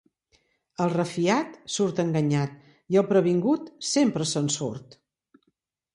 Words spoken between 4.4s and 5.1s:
surt.